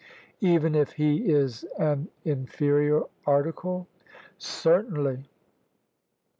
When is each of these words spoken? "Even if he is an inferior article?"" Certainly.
"Even 0.55 0.73
if 0.73 0.93
he 0.93 1.29
is 1.31 1.63
an 1.77 2.07
inferior 2.25 3.03
article?"" 3.27 3.87
Certainly. 4.39 5.25